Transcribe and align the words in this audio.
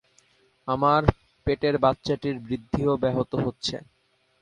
আমার 0.67 1.01
পেতের 1.47 1.75
বাচ্চাটির 1.77 2.35
বৃদ্ধিও 2.39 2.93
ব্যাহত 2.97 3.31
হচ্ছে। 3.45 3.75